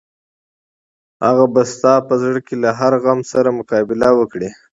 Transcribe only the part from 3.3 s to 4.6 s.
سره مقابله وکړي.